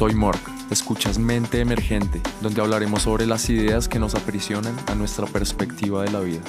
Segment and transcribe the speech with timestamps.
[0.00, 5.26] Soy Mork, escuchas Mente Emergente, donde hablaremos sobre las ideas que nos aprisionan a nuestra
[5.26, 6.40] perspectiva de la vida.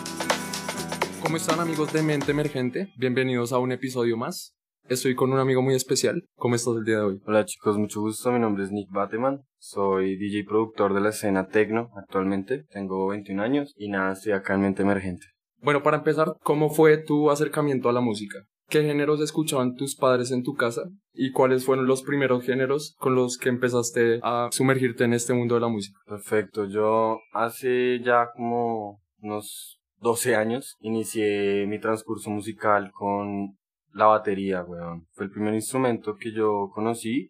[1.21, 2.93] ¿Cómo están amigos de Mente Emergente?
[2.95, 4.55] Bienvenidos a un episodio más.
[4.87, 6.23] Estoy con un amigo muy especial.
[6.37, 7.21] ¿Cómo estás el día de hoy?
[7.25, 8.31] Hola chicos, mucho gusto.
[8.31, 9.41] Mi nombre es Nick Bateman.
[9.57, 12.63] Soy DJ y productor de la escena Tecno actualmente.
[12.71, 15.25] Tengo 21 años y nada, estoy acá en Mente Emergente.
[15.57, 18.45] Bueno, para empezar, ¿cómo fue tu acercamiento a la música?
[18.71, 20.83] ¿Qué géneros escuchaban tus padres en tu casa?
[21.13, 25.55] ¿Y cuáles fueron los primeros géneros con los que empezaste a sumergirte en este mundo
[25.55, 25.99] de la música?
[26.07, 33.57] Perfecto, yo hace ya como unos 12 años inicié mi transcurso musical con
[33.91, 35.05] la batería, weón.
[35.11, 37.29] Fue el primer instrumento que yo conocí,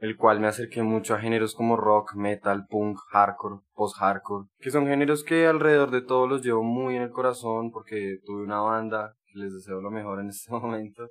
[0.00, 4.86] el cual me acerqué mucho a géneros como rock, metal, punk, hardcore, post-hardcore, que son
[4.86, 9.14] géneros que alrededor de todos los llevo muy en el corazón porque tuve una banda
[9.36, 11.08] les deseo lo mejor en este momento.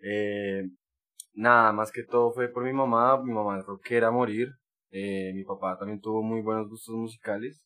[0.00, 0.64] Eh,
[1.34, 4.48] nada, más que todo fue por mi mamá, mi mamá es rockera a morir,
[4.90, 7.62] eh, mi papá también tuvo muy buenos gustos musicales,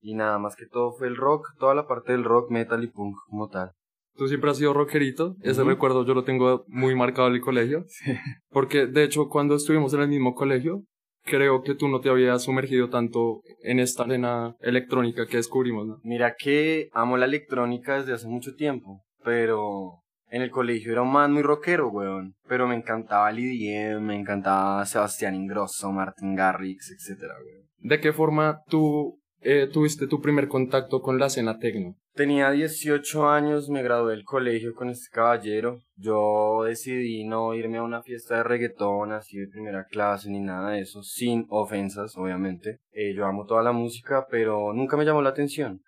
[0.00, 2.88] y nada, más que todo fue el rock, toda la parte del rock, metal y
[2.88, 3.72] punk como tal.
[4.16, 7.84] Tú siempre has sido rockerito, ese recuerdo yo lo tengo muy marcado en el colegio,
[8.50, 10.84] porque de hecho cuando estuvimos en el mismo colegio,
[11.24, 15.98] creo que tú no te habías sumergido tanto en esta arena electrónica que descubrimos, ¿no?
[16.02, 21.12] Mira que amo la electrónica desde hace mucho tiempo, pero en el colegio era un
[21.12, 22.34] man muy rockero, weón.
[22.48, 27.68] Pero me encantaba el me encantaba Sebastián Ingrosso, Martin Garrix, etcétera, weón.
[27.78, 31.96] ¿De qué forma tú eh, tuviste tu primer contacto con la escena tecno?
[32.14, 35.80] Tenía 18 años, me gradué del colegio con este caballero.
[35.96, 40.70] Yo decidí no irme a una fiesta de reggaetón así de primera clase ni nada
[40.70, 42.78] de eso, sin ofensas, obviamente.
[42.92, 45.82] Eh, yo amo toda la música, pero nunca me llamó la atención.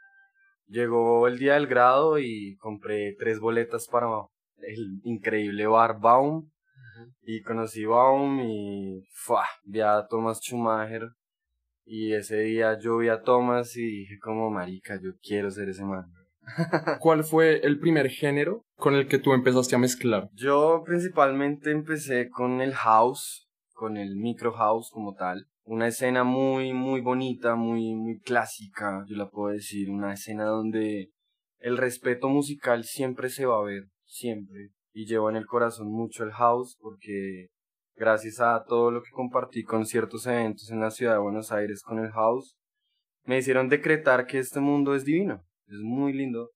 [0.66, 4.06] Llegó el día del grado y compré tres boletas para
[4.58, 6.50] el increíble bar Baum.
[7.22, 9.02] Y conocí Baum y
[9.64, 11.08] vi a Thomas Schumacher
[11.86, 15.84] y ese día yo vi a Thomas y dije como, marica, yo quiero ser ese
[15.84, 16.12] man.
[17.00, 20.28] ¿Cuál fue el primer género con el que tú empezaste a mezclar?
[20.34, 25.46] Yo principalmente empecé con el house, con el micro house como tal.
[25.62, 29.88] Una escena muy, muy bonita, muy, muy clásica, yo la puedo decir.
[29.88, 31.10] Una escena donde
[31.58, 34.70] el respeto musical siempre se va a ver, siempre.
[34.92, 37.48] Y llevo en el corazón mucho el house porque
[37.96, 41.82] gracias a todo lo que compartí con ciertos eventos en la ciudad de Buenos Aires
[41.82, 42.56] con el house,
[43.24, 46.50] me hicieron decretar que este mundo es divino, es muy lindo.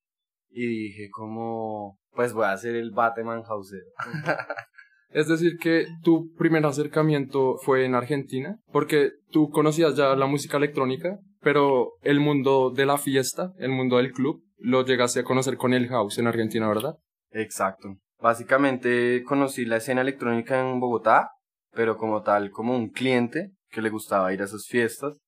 [0.53, 3.83] Y dije como, pues voy a hacer el Batman Houser.
[5.13, 10.57] Es decir, que tu primer acercamiento fue en Argentina, porque tú conocías ya la música
[10.57, 15.57] electrónica, pero el mundo de la fiesta, el mundo del club, lo llegaste a conocer
[15.57, 16.95] con el house en Argentina, ¿verdad?
[17.33, 17.97] Exacto.
[18.21, 21.31] Básicamente conocí la escena electrónica en Bogotá,
[21.73, 25.19] pero como tal, como un cliente que le gustaba ir a esas fiestas.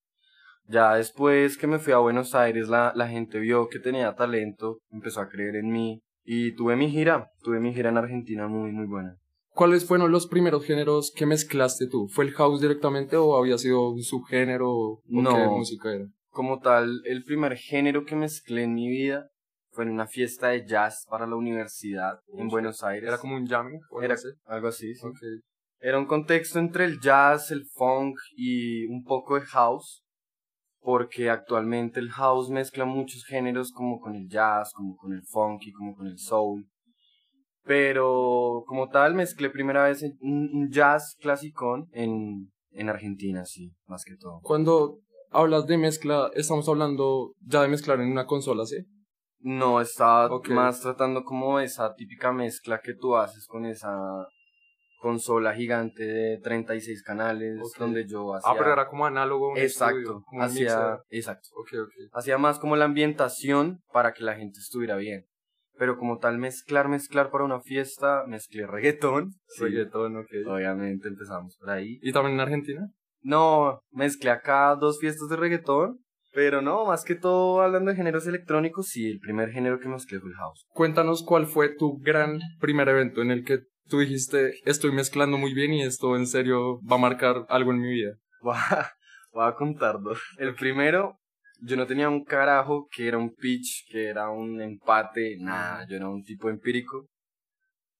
[0.67, 4.79] Ya después que me fui a Buenos Aires, la, la gente vio que tenía talento,
[4.91, 8.71] empezó a creer en mí y tuve mi gira, tuve mi gira en Argentina muy,
[8.71, 9.17] muy buena.
[9.49, 12.07] ¿Cuáles fueron los primeros géneros que mezclaste tú?
[12.07, 16.05] ¿Fue el house directamente o había sido un subgénero o no, qué música era?
[16.29, 19.29] Como tal, el primer género que mezclé en mi vida
[19.73, 23.07] fue en una fiesta de jazz para la universidad en Buenos Aires.
[23.07, 23.79] ¿Era como un jamming?
[24.01, 25.07] Era algo así, sí.
[25.79, 30.03] Era un contexto entre el jazz, el funk y un poco de house,
[30.79, 35.63] porque actualmente el house mezcla muchos géneros como con el jazz, como con el funk
[35.65, 36.65] y como con el soul.
[37.65, 44.15] Pero como tal mezclé primera vez un, jazz clasicón en, en Argentina, sí, más que
[44.15, 44.39] todo.
[44.41, 44.99] Cuando
[45.31, 48.77] hablas de mezcla, estamos hablando ya de mezclar en una consola, ¿sí?
[49.43, 54.25] No, estaba más tratando como esa típica mezcla que tú haces con esa
[54.99, 58.49] consola gigante de 36 canales donde yo hacía...
[58.49, 59.57] Ah, pero era como análogo.
[59.57, 61.49] exacto, hacía, exacto.
[62.13, 65.25] Hacía más como la ambientación para que la gente estuviera bien.
[65.77, 69.31] Pero como tal mezclar, mezclar para una fiesta, mezclé reggaetón.
[69.59, 70.29] Reggaetón, ok.
[70.47, 71.99] Obviamente empezamos por ahí.
[72.01, 72.87] ¿Y también en Argentina?
[73.21, 75.99] No, mezclé acá dos fiestas de reggaetón
[76.33, 80.19] pero no, más que todo hablando de géneros electrónicos, sí, el primer género que mezclé
[80.19, 80.65] fue el house.
[80.69, 85.53] Cuéntanos cuál fue tu gran primer evento en el que tú dijiste, estoy mezclando muy
[85.53, 88.15] bien y esto en serio va a marcar algo en mi vida.
[89.31, 90.19] Voy a, contar dos.
[90.37, 91.19] El primero,
[91.61, 95.95] yo no tenía un carajo que era un pitch, que era un empate, nada, yo
[95.95, 97.07] era un tipo empírico.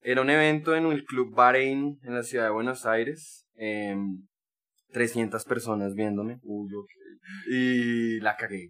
[0.02, 3.48] Era un evento en el Club Bahrein en la ciudad de Buenos Aires.
[3.56, 3.96] Eh,
[4.94, 6.40] 300 personas viéndome.
[6.44, 6.70] Uy,
[7.48, 8.70] Y la cagué.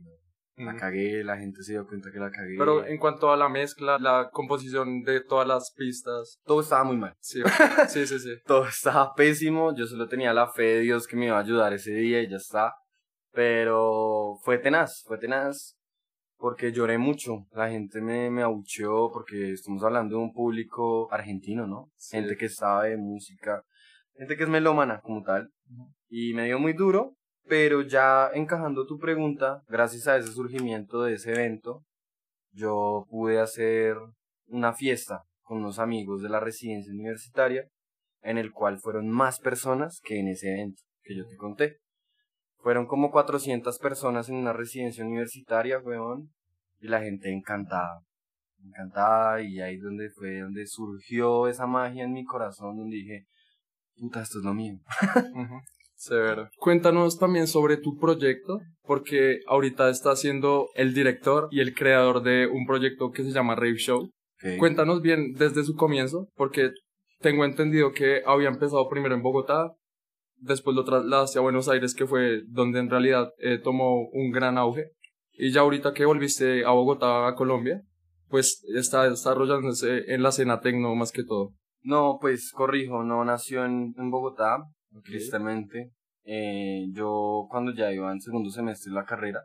[0.55, 2.55] La cagué, la gente se dio cuenta que la cagué.
[2.57, 6.39] Pero en cuanto a la mezcla, la composición de todas las pistas.
[6.45, 7.15] Todo estaba muy mal.
[7.19, 7.41] Sí,
[7.89, 8.35] sí, sí, sí.
[8.45, 9.75] Todo estaba pésimo.
[9.75, 12.29] Yo solo tenía la fe de Dios que me iba a ayudar ese día y
[12.29, 12.73] ya está.
[13.31, 15.75] Pero fue tenaz, fue tenaz.
[16.37, 17.47] Porque lloré mucho.
[17.53, 21.89] La gente me, me abucheó porque estamos hablando de un público argentino, ¿no?
[22.11, 23.63] Gente que sabe música.
[24.15, 25.49] Gente que es melómana como tal.
[26.09, 27.15] Y me dio muy duro
[27.45, 31.83] pero ya encajando tu pregunta, gracias a ese surgimiento de ese evento,
[32.51, 33.97] yo pude hacer
[34.47, 37.67] una fiesta con unos amigos de la residencia universitaria,
[38.21, 41.77] en el cual fueron más personas que en ese evento que yo te conté.
[42.59, 46.29] Fueron como 400 personas en una residencia universitaria, weón,
[46.79, 47.99] y la gente encantada,
[48.63, 53.25] encantada, y ahí donde fue donde surgió esa magia en mi corazón, donde dije,
[53.95, 54.79] puta, esto es lo mío.
[55.95, 56.49] Severo.
[56.57, 62.47] Cuéntanos también sobre tu proyecto, porque ahorita estás siendo el director y el creador de
[62.47, 64.09] un proyecto que se llama Rave Show.
[64.59, 66.71] Cuéntanos bien desde su comienzo, porque
[67.21, 69.71] tengo entendido que había empezado primero en Bogotá,
[70.35, 74.57] después lo trasladaste a Buenos Aires, que fue donde en realidad eh, tomó un gran
[74.57, 74.91] auge.
[75.31, 77.81] Y ya ahorita que volviste a Bogotá, a Colombia,
[78.27, 81.53] pues está desarrollándose en la escena tecno más que todo.
[81.83, 84.57] No, pues corrijo, no nació en, en Bogotá,
[85.03, 85.91] tristemente.
[86.25, 89.41] Eh, yo cuando ya iba en segundo semestre de la carrera,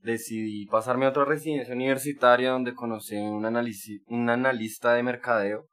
[0.00, 5.66] decidí pasarme a otra residencia universitaria donde conocí un, un analista de mercadeo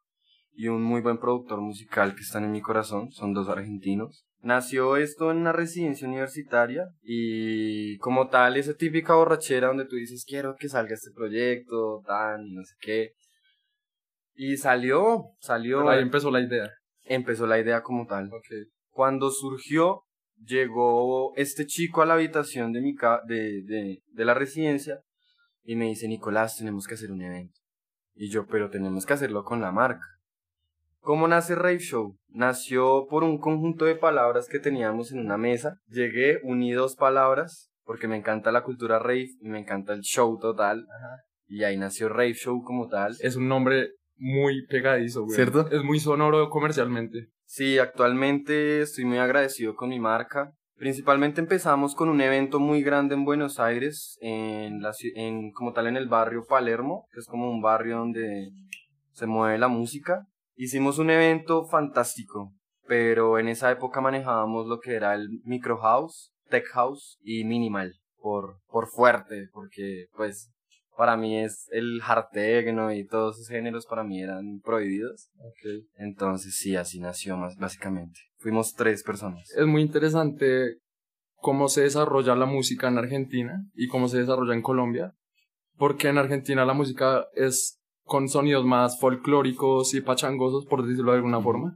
[0.55, 4.25] y un muy buen productor musical que están en mi corazón, son dos argentinos.
[4.41, 10.25] Nació esto en una residencia universitaria y como tal esa típica borrachera donde tú dices
[10.27, 13.11] quiero que salga este proyecto, tan y no sé qué.
[14.35, 15.87] Y salió, salió.
[15.89, 16.69] ahí empezó la idea.
[17.05, 18.29] Empezó la idea como tal.
[18.89, 20.03] Cuando surgió,
[20.37, 22.95] llegó este chico a la habitación de, mi
[23.27, 24.99] de, de, de la residencia
[25.63, 27.59] y me dice, Nicolás, tenemos que hacer un evento.
[28.15, 30.05] Y yo, pero tenemos que hacerlo con la marca.
[30.99, 32.17] ¿Cómo nace Rave Show?
[32.29, 35.77] Nació por un conjunto de palabras que teníamos en una mesa.
[35.87, 40.39] Llegué, uní dos palabras, porque me encanta la cultura rave y me encanta el show
[40.39, 40.87] total.
[41.47, 43.15] Y ahí nació Rave Show como tal.
[43.19, 45.35] Es un nombre muy pegadizo, güey.
[45.35, 45.69] ¿Cierto?
[45.69, 47.29] Es muy sonoro comercialmente.
[47.45, 50.53] Sí, actualmente estoy muy agradecido con mi marca.
[50.75, 55.87] Principalmente empezamos con un evento muy grande en Buenos Aires, en, la, en como tal
[55.87, 58.49] en el barrio Palermo, que es como un barrio donde
[59.11, 60.25] se mueve la música.
[60.55, 62.53] Hicimos un evento fantástico,
[62.87, 67.93] pero en esa época manejábamos lo que era el micro house, tech house y minimal,
[68.17, 70.52] por, por fuerte, porque pues
[70.97, 75.29] para mí es el hard techno y todos esos géneros para mí eran prohibidos.
[75.37, 75.81] Okay.
[75.97, 78.19] Entonces sí, así nació más básicamente.
[78.37, 79.49] Fuimos tres personas.
[79.57, 80.77] Es muy interesante
[81.35, 85.13] cómo se desarrolla la música en Argentina y cómo se desarrolla en Colombia,
[85.77, 91.17] porque en Argentina la música es con sonidos más folclóricos y pachangosos, por decirlo de
[91.17, 91.75] alguna forma.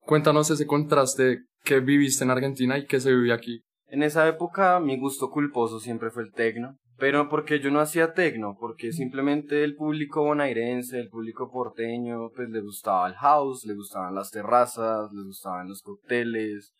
[0.00, 3.62] Cuéntanos ese contraste que viviste en Argentina y que se vive aquí.
[3.86, 6.78] En esa época mi gusto culposo siempre fue el techno.
[6.98, 12.48] Pero porque yo no hacía tecno, porque simplemente el público bonairense, el público porteño, pues
[12.50, 16.72] le gustaba el house, le gustaban las terrazas, le gustaban los cócteles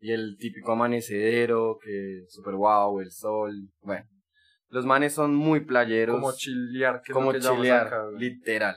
[0.00, 4.04] y el típico amanecedero, que super guau, el sol, bueno.
[4.68, 6.16] Los manes son muy playeros.
[6.16, 8.76] Como chilear, que como chilear, literal.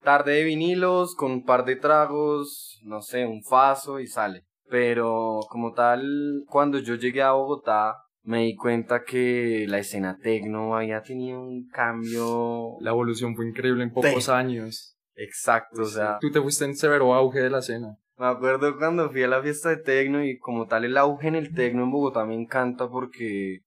[0.00, 4.44] Tarde de vinilos, con un par de tragos, no sé, un faso y sale.
[4.68, 10.76] Pero como tal, cuando yo llegué a Bogotá, me di cuenta que la escena tecno
[10.76, 12.76] había tenido un cambio.
[12.80, 14.96] La evolución fue increíble en pocos años.
[15.14, 16.18] Exacto, o sea.
[16.20, 17.96] Tú te fuiste en severo auge de la escena.
[18.16, 21.34] Me acuerdo cuando fui a la fiesta de tecno y como tal el auge en
[21.34, 23.60] el tecno en Bogotá me encanta porque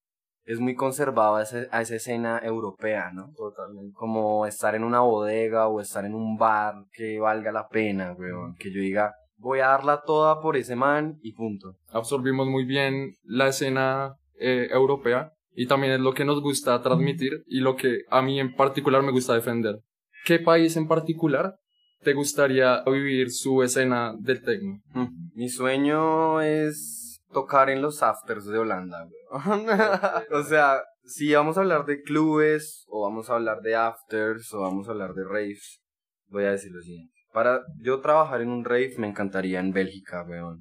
[0.44, 3.32] es muy conservado a, a esa escena europea, ¿no?
[3.36, 3.92] Totalmente.
[3.94, 8.54] Como estar en una bodega o estar en un bar que valga la pena, weón.
[8.54, 11.76] Que yo diga, voy a darla toda por ese man y punto.
[11.90, 17.42] Absorbimos muy bien la escena eh, europea y también es lo que nos gusta transmitir
[17.46, 19.80] y lo que a mí en particular me gusta defender.
[20.24, 21.56] ¿Qué país en particular
[22.02, 24.80] te gustaría vivir su escena del techno?
[24.92, 29.08] Mm, mi sueño es tocar en los afters de Holanda.
[30.30, 34.60] o sea, si vamos a hablar de clubes o vamos a hablar de afters o
[34.60, 35.80] vamos a hablar de raves,
[36.28, 37.14] voy a decir lo siguiente.
[37.32, 40.60] Para yo trabajar en un rave me encantaría en Bélgica, weón.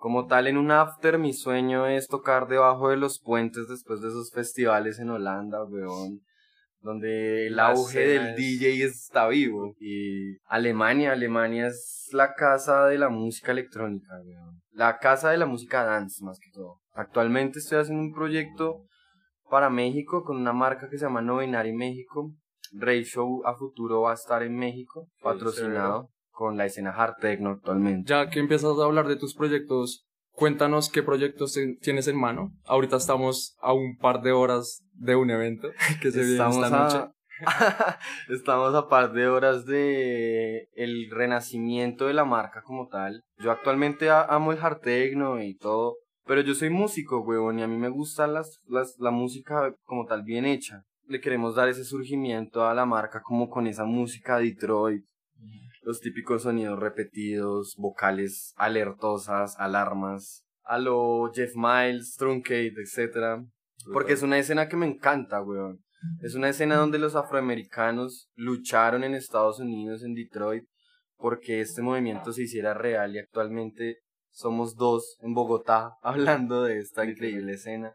[0.00, 4.08] Como tal, en un after, mi sueño es tocar debajo de los puentes después de
[4.08, 6.22] esos festivales en Holanda, weón.
[6.80, 9.74] Donde el auge del DJ está vivo.
[9.78, 14.62] Y Alemania, Alemania es la casa de la música electrónica, weón.
[14.72, 16.80] La casa de la música dance, más que todo.
[16.94, 18.86] Actualmente estoy haciendo un proyecto
[19.50, 22.32] para México con una marca que se llama Novenari México.
[22.72, 26.08] Rave Show a futuro va a estar en México, patrocinado
[26.40, 28.08] con la escena hard techno actualmente.
[28.08, 32.54] Ya que empiezas a hablar de tus proyectos, cuéntanos qué proyectos tienes en mano.
[32.64, 35.68] Ahorita estamos a un par de horas de un evento
[36.00, 37.12] que se viene esta noche.
[38.30, 43.22] Estamos a par de horas de el renacimiento de la marca como tal.
[43.36, 47.68] Yo actualmente amo el hard techno y todo, pero yo soy músico, weón, y a
[47.68, 50.84] mí me gusta las, las, la música como tal bien hecha.
[51.06, 55.04] Le queremos dar ese surgimiento a la marca como con esa música Detroit,
[55.82, 63.42] los típicos sonidos repetidos, vocales alertosas, alarmas, a lo Jeff Miles, Truncate, etc.
[63.92, 65.80] Porque es una escena que me encanta, weón.
[66.22, 70.64] Es una escena donde los afroamericanos lucharon en Estados Unidos, en Detroit,
[71.16, 73.98] porque este movimiento se hiciera real y actualmente
[74.30, 77.94] somos dos en Bogotá hablando de esta increíble escena.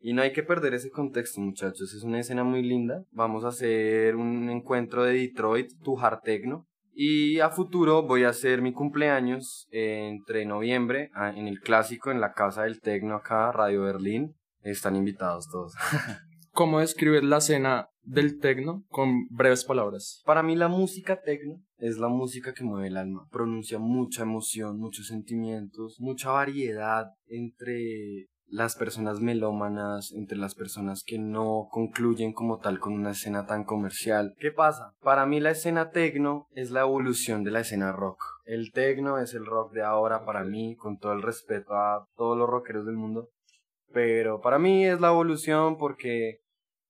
[0.00, 1.94] Y no hay que perder ese contexto, muchachos.
[1.94, 3.04] Es una escena muy linda.
[3.12, 6.66] Vamos a hacer un encuentro de Detroit, tu hard techno.
[6.94, 12.32] Y a futuro voy a hacer mi cumpleaños entre noviembre en el clásico en la
[12.32, 14.34] casa del techno acá, Radio Berlín.
[14.60, 15.74] Están invitados todos.
[16.52, 20.22] ¿Cómo describes la escena del tecno con breves palabras?
[20.26, 23.26] Para mí la música tecno es la música que mueve el alma.
[23.30, 31.18] Pronuncia mucha emoción, muchos sentimientos, mucha variedad entre las personas melómanas, entre las personas que
[31.18, 34.34] no concluyen como tal con una escena tan comercial.
[34.38, 34.92] ¿Qué pasa?
[35.00, 38.22] Para mí la escena tecno es la evolución de la escena rock.
[38.44, 42.36] El tecno es el rock de ahora para mí, con todo el respeto a todos
[42.36, 43.30] los rockeros del mundo.
[43.90, 46.40] Pero para mí es la evolución porque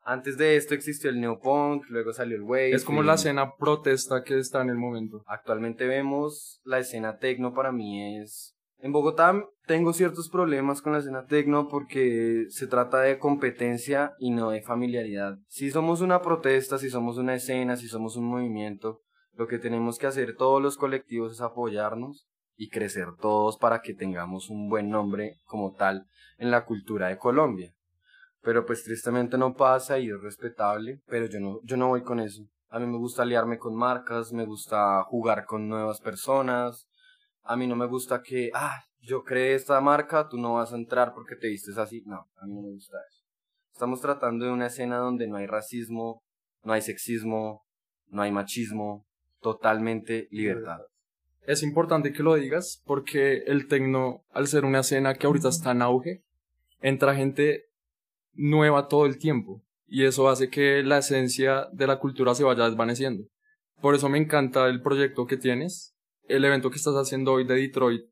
[0.00, 2.72] antes de esto existió el neopunk, luego salió el wave.
[2.72, 5.22] Es como la escena protesta que está en el momento.
[5.26, 8.56] Actualmente vemos la escena tecno para mí es...
[8.82, 9.32] En Bogotá
[9.68, 14.60] tengo ciertos problemas con la escena tecno porque se trata de competencia y no de
[14.60, 15.38] familiaridad.
[15.46, 19.02] Si somos una protesta, si somos una escena, si somos un movimiento,
[19.34, 23.94] lo que tenemos que hacer todos los colectivos es apoyarnos y crecer todos para que
[23.94, 26.08] tengamos un buen nombre como tal
[26.38, 27.72] en la cultura de Colombia.
[28.40, 32.18] Pero pues tristemente no pasa y es respetable, pero yo no, yo no voy con
[32.18, 32.42] eso.
[32.68, 36.88] A mí me gusta aliarme con marcas, me gusta jugar con nuevas personas.
[37.42, 40.76] A mí no me gusta que, ah, yo creé esta marca, tú no vas a
[40.76, 42.02] entrar porque te vistes así.
[42.06, 43.22] No, a mí no me gusta eso.
[43.72, 46.22] Estamos tratando de una escena donde no hay racismo,
[46.62, 47.64] no hay sexismo,
[48.08, 49.06] no hay machismo,
[49.40, 50.80] totalmente libertad.
[51.46, 55.72] Es importante que lo digas porque el tecno, al ser una escena que ahorita está
[55.72, 56.22] en auge,
[56.80, 57.64] entra gente
[58.34, 62.64] nueva todo el tiempo y eso hace que la esencia de la cultura se vaya
[62.64, 63.24] desvaneciendo.
[63.80, 65.91] Por eso me encanta el proyecto que tienes,
[66.32, 68.02] el evento que estás haciendo hoy de Detroit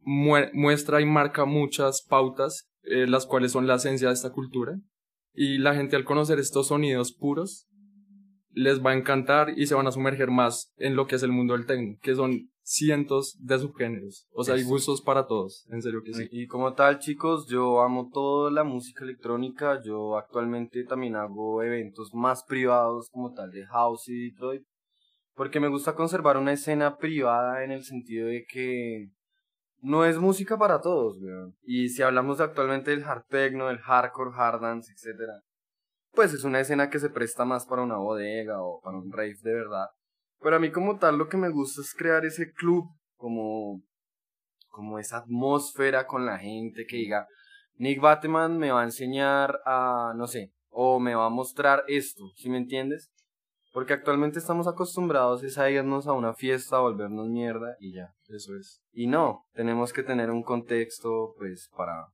[0.00, 4.78] muestra y marca muchas pautas, eh, las cuales son la esencia de esta cultura,
[5.34, 7.68] y la gente al conocer estos sonidos puros
[8.50, 11.32] les va a encantar y se van a sumerger más en lo que es el
[11.32, 14.26] mundo del techno, que son cientos de subgéneros.
[14.32, 16.28] O sea, hay gustos para todos, en serio que sí.
[16.30, 19.80] Y como tal, chicos, yo amo toda la música electrónica.
[19.82, 24.62] Yo actualmente también hago eventos más privados como tal de House y Detroit.
[25.34, 29.10] Porque me gusta conservar una escena privada en el sentido de que
[29.80, 31.18] no es música para todos.
[31.62, 35.18] Y si hablamos actualmente del hard techno, del hardcore, hard dance, etc.
[36.12, 39.36] Pues es una escena que se presta más para una bodega o para un rave
[39.42, 39.86] de verdad.
[40.40, 42.84] Pero a mí como tal lo que me gusta es crear ese club,
[43.16, 43.82] como,
[44.68, 47.26] como esa atmósfera con la gente que diga,
[47.76, 52.24] Nick Batman me va a enseñar a, no sé, o me va a mostrar esto,
[52.36, 53.11] ¿sí me entiendes?
[53.72, 58.54] Porque actualmente estamos acostumbrados a irnos a una fiesta, a volvernos mierda y ya, eso
[58.56, 58.82] es.
[58.92, 62.08] Y no, tenemos que tener un contexto pues para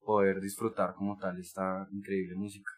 [0.00, 2.70] poder disfrutar como tal esta increíble música.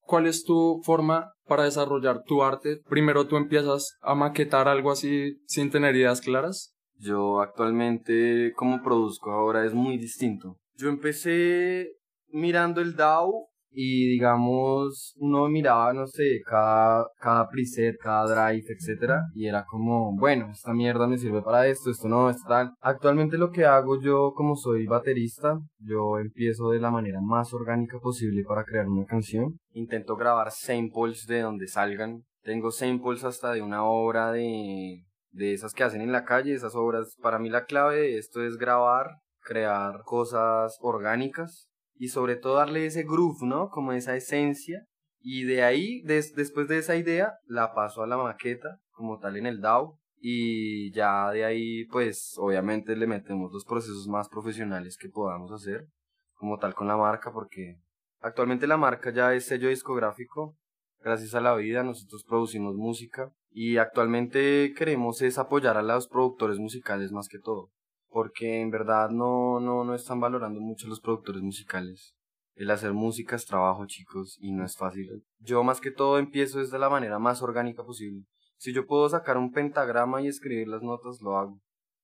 [0.00, 2.80] ¿Cuál es tu forma para desarrollar tu arte?
[2.88, 6.74] Primero tú empiezas a maquetar algo así sin tener ideas claras.
[6.98, 10.58] Yo actualmente como produzco ahora es muy distinto.
[10.76, 11.96] Yo empecé
[12.28, 19.22] mirando el DAO y digamos uno miraba no sé cada cada preset cada drive etcétera
[19.34, 23.36] y era como bueno esta mierda me sirve para esto esto no esto tal actualmente
[23.38, 28.42] lo que hago yo como soy baterista yo empiezo de la manera más orgánica posible
[28.44, 29.58] para crear una canción.
[29.72, 32.24] Intento grabar samples de donde salgan.
[32.42, 36.54] Tengo samples hasta de una obra de de esas que hacen en la calle.
[36.54, 39.06] Esas obras para mí la clave de esto es grabar
[39.40, 41.68] crear cosas orgánicas
[41.98, 43.68] y sobre todo darle ese groove, ¿no?
[43.68, 44.86] Como esa esencia.
[45.20, 49.46] Y de ahí, después de esa idea, la paso a la maqueta, como tal en
[49.46, 49.98] el DAO.
[50.18, 55.86] Y ya de ahí, pues, obviamente le metemos los procesos más profesionales que podamos hacer,
[56.34, 57.78] como tal con la marca, porque
[58.20, 60.56] Actualmente la marca ya es sello discográfico.
[61.00, 66.58] Gracias a la vida nosotros producimos música y actualmente queremos es apoyar a los productores
[66.58, 67.70] musicales más que todo,
[68.16, 72.14] porque en verdad no no no están valorando mucho los productores musicales.
[72.54, 75.22] El hacer música es trabajo, chicos, y no es fácil.
[75.38, 78.24] Yo más que todo empiezo desde la manera más orgánica posible.
[78.56, 81.60] Si yo puedo sacar un pentagrama y escribir las notas, lo hago.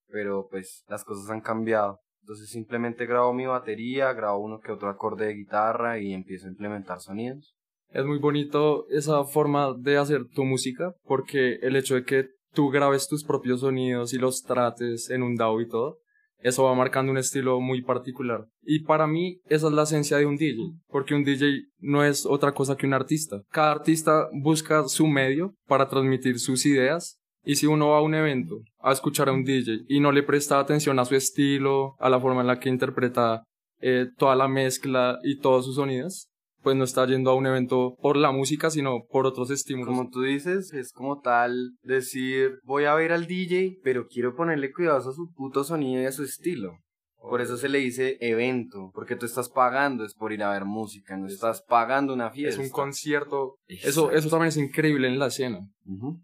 [0.06, 2.00] Pero pues las cosas han cambiado.
[2.20, 6.50] Entonces simplemente grabo mi batería, grabo uno que otro acorde de guitarra y empiezo a
[6.50, 7.56] implementar sonidos.
[7.88, 12.70] Es muy bonito esa forma de hacer tu música porque el hecho de que tú
[12.70, 15.98] grabes tus propios sonidos y los trates en un DAW y todo,
[16.42, 18.46] eso va marcando un estilo muy particular.
[18.62, 22.26] Y para mí esa es la esencia de un DJ, porque un DJ no es
[22.26, 23.42] otra cosa que un artista.
[23.50, 27.18] Cada artista busca su medio para transmitir sus ideas.
[27.44, 30.22] Y si uno va a un evento a escuchar a un DJ y no le
[30.22, 33.42] presta atención a su estilo, a la forma en la que interpreta
[33.80, 36.28] eh, toda la mezcla y todos sus sonidos,
[36.62, 39.88] pues no está yendo a un evento por la música, sino por otros estímulos.
[39.88, 44.72] Como tú dices, es como tal decir, voy a ver al DJ, pero quiero ponerle
[44.72, 46.78] cuidado a su puto sonido y a su estilo.
[47.22, 50.64] Por eso se le dice evento, porque tú estás pagando es por ir a ver
[50.64, 52.60] música, no estás pagando una fiesta.
[52.60, 53.58] Es un concierto.
[53.68, 55.60] Eso, eso también es increíble en la escena.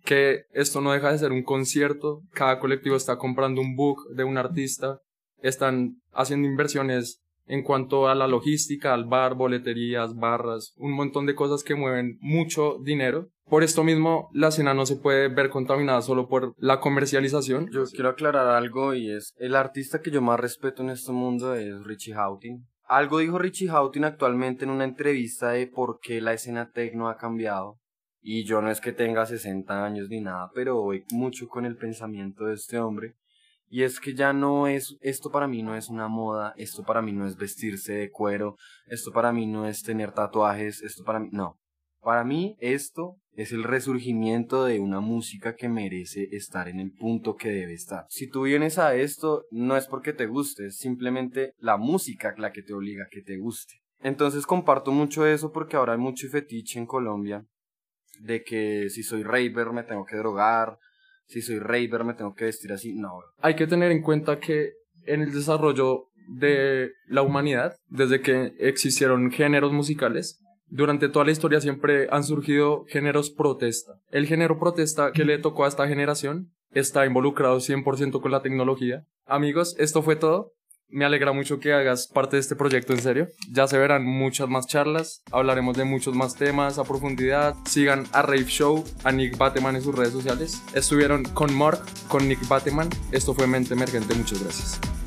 [0.04, 4.24] Que esto no deja de ser un concierto, cada colectivo está comprando un book de
[4.24, 4.98] un artista,
[5.40, 11.34] están haciendo inversiones en cuanto a la logística, al bar, boleterías, barras, un montón de
[11.34, 13.30] cosas que mueven mucho dinero.
[13.46, 17.70] Por esto mismo, la escena no se puede ver contaminada solo por la comercialización.
[17.72, 21.54] Yo quiero aclarar algo y es, el artista que yo más respeto en este mundo
[21.54, 22.66] es Richie Houghton.
[22.84, 27.16] Algo dijo Richie Houghton actualmente en una entrevista de por qué la escena techno ha
[27.16, 27.78] cambiado.
[28.20, 31.76] Y yo no es que tenga 60 años ni nada, pero voy mucho con el
[31.76, 33.14] pensamiento de este hombre.
[33.70, 37.02] Y es que ya no es, esto para mí no es una moda, esto para
[37.02, 38.56] mí no es vestirse de cuero,
[38.86, 41.58] esto para mí no es tener tatuajes, esto para mí, no.
[42.00, 47.36] Para mí esto es el resurgimiento de una música que merece estar en el punto
[47.36, 48.06] que debe estar.
[48.08, 52.52] Si tú vienes a esto, no es porque te guste, es simplemente la música la
[52.52, 53.74] que te obliga a que te guste.
[54.00, 57.44] Entonces comparto mucho eso porque ahora hay mucho fetiche en Colombia
[58.20, 60.78] de que si soy raver me tengo que drogar,
[61.28, 62.94] si soy raver me tengo que vestir así.
[62.94, 63.20] No.
[63.40, 64.72] Hay que tener en cuenta que
[65.04, 71.60] en el desarrollo de la humanidad, desde que existieron géneros musicales, durante toda la historia
[71.60, 73.94] siempre han surgido géneros protesta.
[74.10, 79.04] El género protesta que le tocó a esta generación está involucrado 100% con la tecnología.
[79.24, 80.52] Amigos, esto fue todo.
[80.90, 83.28] Me alegra mucho que hagas parte de este proyecto en serio.
[83.50, 87.54] Ya se verán muchas más charlas, hablaremos de muchos más temas a profundidad.
[87.66, 90.62] Sigan a Rave Show, a Nick Bateman en sus redes sociales.
[90.74, 92.88] Estuvieron con Mark, con Nick Bateman.
[93.12, 94.14] Esto fue Mente Emergente.
[94.14, 94.97] Muchas gracias.